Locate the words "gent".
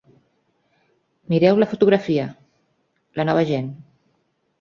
3.51-3.69